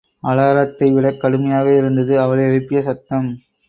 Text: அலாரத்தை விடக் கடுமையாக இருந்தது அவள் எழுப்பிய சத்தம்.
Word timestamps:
அலாரத்தை 0.23 0.93
விடக் 0.93 1.19
கடுமையாக 1.19 1.77
இருந்தது 1.77 2.21
அவள் 2.21 2.39
எழுப்பிய 2.39 2.81
சத்தம். 2.81 3.29